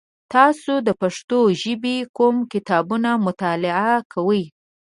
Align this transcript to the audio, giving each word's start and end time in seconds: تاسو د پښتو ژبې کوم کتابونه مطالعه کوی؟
تاسو 0.33 0.73
د 0.87 0.89
پښتو 1.01 1.39
ژبې 1.61 1.97
کوم 2.17 2.35
کتابونه 2.53 3.09
مطالعه 3.25 3.93
کوی؟ 4.13 4.43